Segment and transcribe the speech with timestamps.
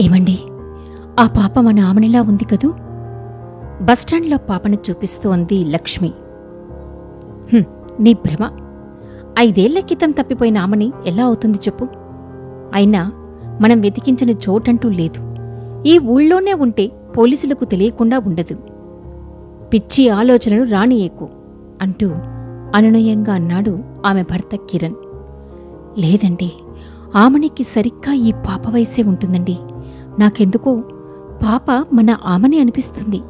[0.00, 0.38] ఏమండి?
[1.20, 2.68] ఆ పాప మన ఆమెనిలా ఉంది కదూ?
[3.82, 6.12] బస్టాండ్లో పాపను చూపిస్తూ అంది లక్ష్మి.
[8.00, 8.50] నీ భ్రమ.
[9.38, 11.88] ఐదేళ్ళ క్రితం తప్పిపోయిన ఆమెని ఎలా అవుతుంది చెప్పు.
[12.74, 13.12] అయినా
[13.60, 15.20] మనం వెతికించిన చోటంటూ లేదు.
[15.86, 18.56] ఈ ఊళ్ళోనే ఉంటే పోలీసులకు తెలియకుండా ఉండదు.
[19.72, 21.28] పిచ్చి ఆలోచనలు రానియేకు
[21.82, 22.08] అంటూ
[22.74, 24.94] అనునయంగా అన్నాడు ఆమె భర్త కిరణ్.
[25.98, 26.52] లేదండి
[27.16, 29.58] ఆమెనికి సరిగ్గా ఈ పాప వయసే ఉంటుందండి.
[30.18, 30.76] నాకెందుకో?
[31.42, 33.20] పాప మన ఆమెని అనిపిస్తుంది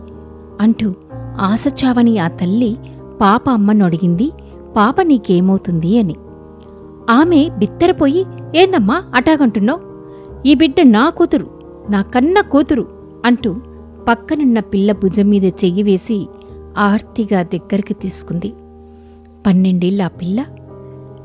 [0.61, 0.95] అంటూ
[1.41, 2.77] ఆశచావని ఆ తల్లి
[3.21, 4.31] పాప అమ్మను అడిగింది.
[4.77, 6.15] పాప నీకేమవుతుంది అని.
[7.11, 8.27] ఆమె బిత్తరపోయి
[8.57, 9.81] ఏందమ్మా అటాగంటున్నావు?
[10.47, 11.47] ఈ బిడ్డ నా కూతురు
[11.91, 12.87] నా కన్న కూతురు
[13.25, 13.57] అంటూ
[14.09, 16.29] పక్కనున్న పిల్ల భుజం మీద చెయ్యి వేసి
[16.79, 18.53] ఆర్తిగా దగ్గరికి తీసుకుంది.
[19.47, 20.45] పన్నెండేళ్ళ ఆ పిల్ల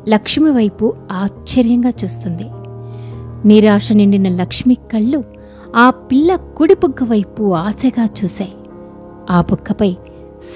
[0.10, 2.44] లక్ష్మి వైపు ఆశ్చర్యంగా చూస్తుంది.
[3.48, 5.24] నిరాశ నిండిన లక్ష్మి కళ్ళు
[5.76, 8.54] ఆ పిల్ల కుడిపుగ్గ వైపు ఆశగా చూశాయి.
[9.30, 9.96] ఆ బుగ్గపై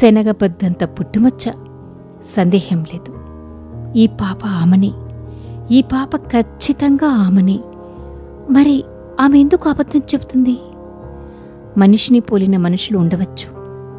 [0.01, 1.51] శనగబద్దంత పుట్టుమచ్చ
[2.35, 3.19] సందేహం లేదు.
[3.97, 4.91] ఈ పాప ఆమెనే.
[5.71, 7.59] ఈ పాప ఖచ్చితంగా ఆమెనే.
[8.49, 8.83] మరి
[9.19, 10.59] ఆమె ఎందుకు అబద్ధం చెబుతుంది?
[11.77, 13.47] మనిషిని పోలిన మనుషులు ఉండవచ్చు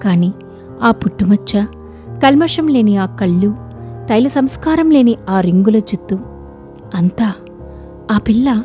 [0.02, 0.32] కాని
[0.82, 1.64] ఆ పుట్టుమచ్చ
[2.22, 3.54] కల్మషం లేని ఆ కళ్ళు
[4.08, 6.18] తైల సంస్కారం లేని ఆ రింగుల జుత్తు
[6.94, 7.32] అంతా
[8.12, 8.62] ఆ పిల్ల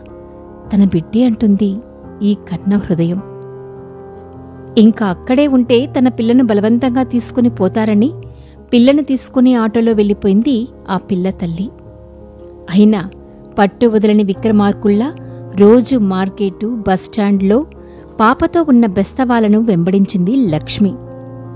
[0.73, 1.77] తన బిడ్డే అంటుంది.
[2.23, 3.21] ఈ కన్న హృదయం.
[4.77, 8.13] ఇంకా అక్కడే ఉంటే తన పిల్లను బలవంతంగా తీసుకుని పోతారని
[8.73, 11.69] పిల్లను తీసుకుని ఆటోలో వెళ్ళిపోయింది ఆ పిల్ల తల్లి.
[12.69, 13.09] అయినా
[13.59, 15.13] పట్టు వదలని విక్రమార్కుల్లా
[15.55, 17.65] రోజు మార్కెటు బస్టాండ్లో
[18.19, 20.95] పాపతో ఉన్న బెస్తవాలను వెంబడించింది లక్ష్మి.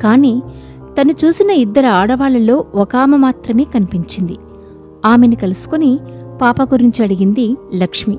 [0.04, 0.42] కాని
[1.02, 4.38] తను చూసిన ఇద్దరు ఆడవాళ్ళలో ఒక ఆమె మాత్రమే కనిపించింది.
[5.06, 6.00] ఆమెను కలుసుకుని
[6.42, 8.18] పాప గురించి అడిగింది లక్ష్మి.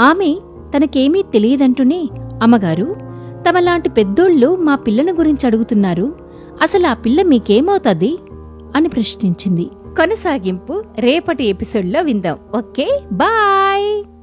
[0.00, 0.36] ఆమె
[0.76, 2.08] తనకేమీ తెలియదంటూనే
[2.42, 2.96] అమ్మగారు
[3.48, 6.14] తమలాంటి పెద్దోళ్ళు మా పిల్లను గురించి అడుగుతున్నారు.
[6.62, 8.18] అసలు ఆ పిల్ల మీకేమవుతుంది?
[8.76, 9.64] అని ప్రశ్నించింది.
[9.96, 12.38] కొనసాగింపు రేపటి ఎపిసోడ్లో విందాం.
[12.56, 13.00] ఓకే?
[13.12, 14.17] బాయ్!